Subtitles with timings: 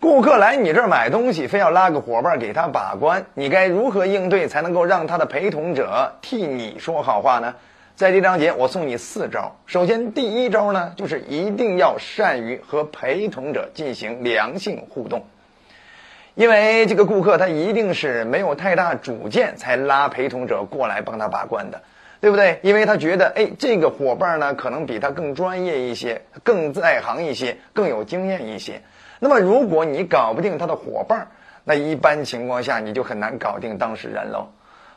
[0.00, 7.54] 顾客来你这儿买东西，非要拉个伙伴给他把关，你该如何应对才能够让他的陪同者替你说好话呢？
[7.96, 9.56] 在这章节，我送你四招。
[9.66, 15.26] 首先，第一招呢，就是一定要善于和陪同者进行良性互动，
[16.34, 21.82] 因为这个顾客他一定是没有太大主见才拉陪同者过来帮他把关的，
[22.20, 22.60] 对不对？
[22.62, 28.82] 因为他觉得，哎，这个伙伴呢，可能比他更专业一些，更在行一些，更有经验一些。
[29.18, 31.28] 那么，如果你搞不定他的伙伴，
[31.64, 34.48] 那一般情况下你就很难搞定当事人喽。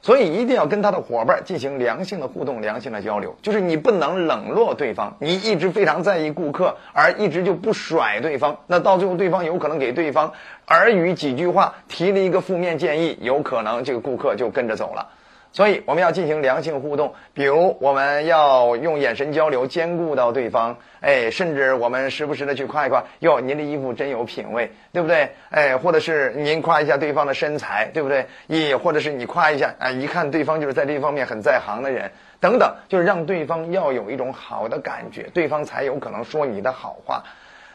[0.02, 3.38] 所以，一定要跟他的伙伴进行良性的互动、良性的交流。
[3.42, 10.34] 就是你不能冷落对方，你一直非常在意顾客，而一直就不甩对方，那到最后对方有可能给对方
[10.68, 15.08] 耳语几句话，提了一个负面建议，有可能这个顾客就跟着走了。
[15.54, 25.30] 所以我们要进行良性互动，比如我们要用眼神交流，兼顾到对方，哎，甚至我们时不时的去夸一夸，哟，您的衣服真有品位，对不对？
[25.52, 28.26] 哎，或者是您夸一下对方的身材，对不对？
[28.48, 37.24] 也或者是你夸一下，啊，一看对方就是在这方面很在行的人，等等，就是让对方要有一种好的感觉，对方才有可能说你的好话。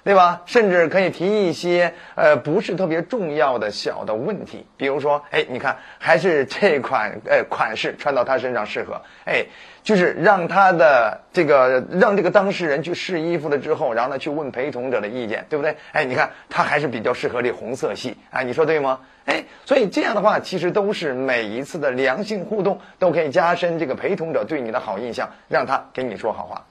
[0.08, 0.40] 对吧？
[0.46, 9.44] 甚至可以提一些呃不是特别重要的小的问题，比如说，哎，你看还是这款呃款式穿到他身上适合，哎，
[9.82, 15.76] 就是让他的这个让这个当事人去试衣服了之后，然后呢去问陪同者的意见，对不对？
[15.92, 19.00] 哎，你看他还是比较适合这红色系，啊，你说对吗？
[19.26, 26.64] 哎，所以这样的话，其实都是每一次的良性互动都可以加深这个陪同者对你的好印象，让他给你说好话。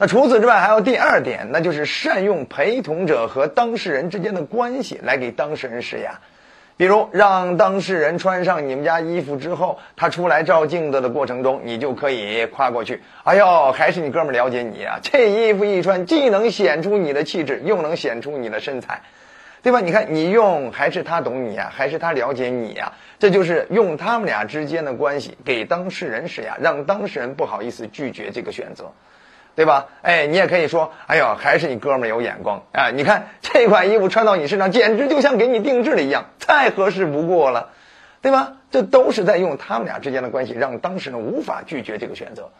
[0.00, 6.20] 那除此之外，还有第二点，那就是善用陪同者和当事人之间的关系来给当事人施压。
[6.76, 15.00] 比如，让当事人穿上你们家衣服之后，他出来照镜子的过程中，你就可以夸过去：“哎呦，还是你哥们儿了解你啊！
[15.02, 19.02] 这衣服一穿，既能显出你的气质，又能显出你的身材，
[19.64, 19.80] 对吧？
[19.80, 22.92] 你看，你用还是他懂你呀，还是他了解你呀？
[23.18, 28.92] 这就是用他们俩之间的关系给当事人施压，让当事人不好意思拒绝这个选择。”
[29.58, 29.88] 对吧？
[30.02, 32.90] 哎，你也可以说，哎呦，还是你哥们儿有眼光啊！
[32.94, 37.70] 你看这款衣服穿到你身上，简直就像给你定制的一样，太合适不过了，
[38.22, 38.52] 对吧？
[38.70, 42.50] 这都是在用他们俩之间的关系，让当事人无法拒绝这个选择。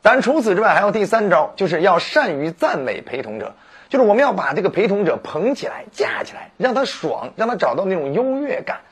[0.00, 3.56] 当然，除此之外，还有第三招，就是要善于赞美陪同者，
[3.88, 8.82] 就是我们要把这个陪同者捧起来、架起来，让他爽，让他找到那种优越感。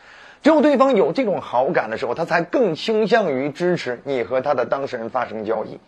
[0.42, 5.78] 只有对方有这种好感的时候，他才更倾向于支持你和他的当事人发生交易。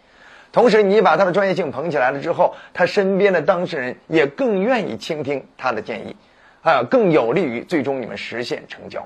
[0.52, 6.14] 同时，你把他的专业性捧起来了之后，他身边的当事人也更愿意倾听他的建议，
[6.60, 9.02] 啊，更有利于最终你们实现成交。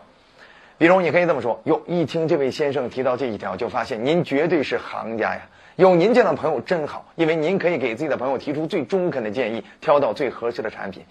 [0.76, 5.40] 比如，你可以这么说：哟，一听这位先生提到这一条，就发现您绝对是行家呀！
[5.76, 11.04] 有您这样的朋友真好，因为您可以给自己的朋友提出最中肯的建议，挑到最合适的产品。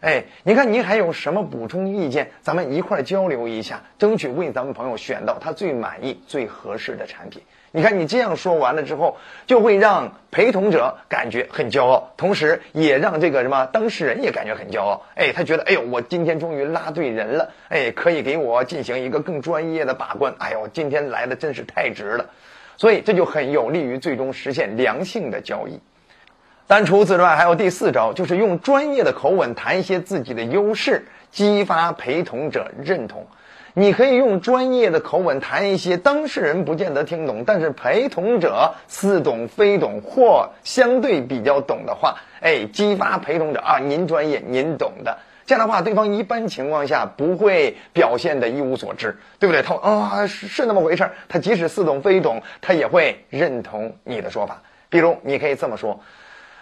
[0.00, 2.30] 哎，你看您还有什么补充意见？
[2.40, 7.42] 咱们一块交流一下，争取为咱们朋友选到他最满意、最合适的产品。
[7.70, 15.02] 你看，你这样说完了之后，就会让陪同者感觉很骄傲，同时也让这个什么当事人也感觉很骄傲。
[15.14, 20.34] 哎，他觉得，哎呦，我今天终于拉对人了，哎，可以给我进行一个更专业的把关。
[20.38, 22.30] 哎呦，今天来的真是太值了，
[22.76, 25.78] 所以这就很有利于最终实现良性的交易。
[26.68, 33.26] 但除此之外，还有第四招，就是用专业的口吻谈一些自己的优势，激发陪同者认同。
[33.72, 45.16] 你可以用专业的口吻谈一些当事人不见得听懂，但是陪同者似懂非懂或相对比较懂的话，哎，激发陪同者啊，您专业，您懂的。
[45.46, 49.62] 这样的话，对方一般情况下不会表现的一无所知，对不对？
[49.62, 54.60] 他啊，是是那么回事他即使似懂非懂，他也会认同你的说法。
[54.90, 55.98] 比如，你可以这么说。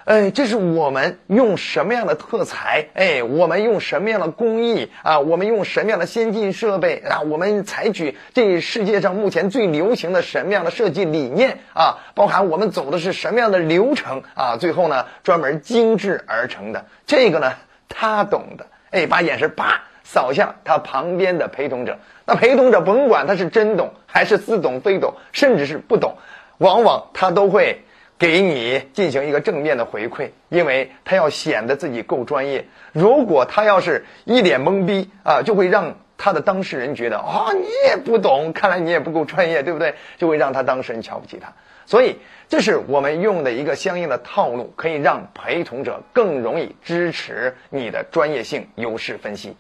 [0.06, 2.86] 哎，这是我们用什么样的特材？
[2.94, 5.18] 哎，我们用什么样的工艺啊？
[5.18, 7.22] 我们用什么样的先进设备啊？
[7.22, 11.98] 我们采取这世界上目前最流行的什么样的设计理念啊？
[12.14, 14.56] 包含我们走的是什么样的流程啊？
[14.56, 17.54] 最后呢，专门精致而成的这个呢，
[17.88, 18.66] 他懂的。
[18.92, 26.16] 哎，把眼神啪扫向他旁边的陪同者，那陪同者甭管他是真懂还是似懂非懂，甚至是不懂，
[26.58, 27.82] 往往他都会。
[28.18, 32.66] 给你进行一个正面的回馈，因为他要显得自己够专业。
[32.92, 39.94] 如果他要是一脸懵逼啊，就会让他的当事人觉得啊，你也不懂，看来你也不够专业，对不对？
[40.16, 41.52] 就会让他当事人瞧不起他。
[41.84, 42.16] 所以，
[42.48, 49.56] 这是我们用的一个相应的套路，可以让陪同者更容易支持你的专业性优势分析。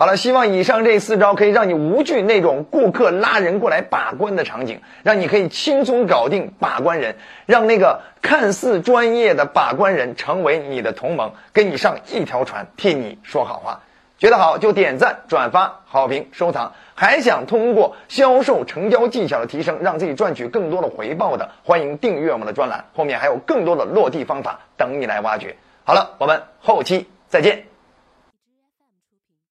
[0.00, 7.16] 好了，希望以上这四招可以让你无惧那种顾客拉人过来把关的场景，让你可以轻松搞定把关人，
[7.46, 13.80] 让那个看似专业的把关人成为你的同盟，跟你上一条船，替你说好话。
[14.18, 16.74] 觉得好就点赞、转发、好评、收藏。
[16.94, 25.56] 还想通过销售成交技巧的提升，让自己赚取更多的回报的，欢迎订阅我们的专栏，后面还有更多的落地方法等你来挖掘。
[25.82, 27.67] 好了，我们后期再见。